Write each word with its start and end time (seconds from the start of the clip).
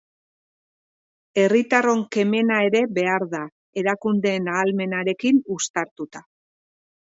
Herritarron 1.41 2.01
kemena 2.15 2.57
ere 2.71 2.81
behar 2.99 3.27
da, 3.35 3.43
erakundeen 3.83 4.51
ahalmenarekin 4.57 5.45
uztartuta. 5.59 6.27